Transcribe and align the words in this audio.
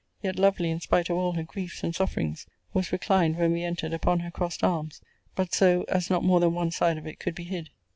yet 0.23 0.39
lovely 0.39 0.71
in 0.71 0.79
spite 0.79 1.11
of 1.11 1.17
all 1.17 1.33
her 1.33 1.43
griefs 1.43 1.83
and 1.83 1.93
sufferings!] 1.93 2.47
was 2.73 2.91
reclined, 2.91 3.37
when 3.37 3.51
we 3.51 3.61
entered, 3.61 3.93
upon 3.93 4.21
her 4.21 4.31
crossed 4.31 4.63
arms; 4.63 4.99
but 5.35 5.53
so, 5.53 5.83
as 5.87 6.09
not 6.09 6.23
more 6.23 6.39
than 6.39 6.55
one 6.55 6.71
side 6.71 6.97
of 6.97 7.05
it 7.05 7.19
could 7.19 7.35
be 7.35 7.43
hid. 7.43 7.69